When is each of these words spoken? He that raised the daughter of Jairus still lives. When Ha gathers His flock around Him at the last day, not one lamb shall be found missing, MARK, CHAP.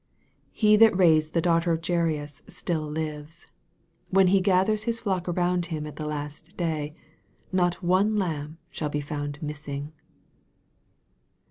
He 0.51 0.77
that 0.77 0.97
raised 0.97 1.35
the 1.35 1.43
daughter 1.43 1.71
of 1.71 1.85
Jairus 1.85 2.41
still 2.47 2.89
lives. 2.89 3.45
When 4.09 4.29
Ha 4.29 4.41
gathers 4.41 4.85
His 4.85 4.99
flock 4.99 5.29
around 5.29 5.67
Him 5.67 5.85
at 5.85 5.97
the 5.97 6.07
last 6.07 6.57
day, 6.57 6.95
not 7.51 7.83
one 7.83 8.17
lamb 8.17 8.57
shall 8.71 8.89
be 8.89 8.99
found 8.99 9.39
missing, 9.43 9.83
MARK, 9.83 9.95
CHAP. 9.97 10.01